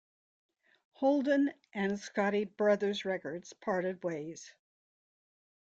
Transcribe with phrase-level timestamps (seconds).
[0.93, 4.51] Holden and Scotti Brothers Records parted ways.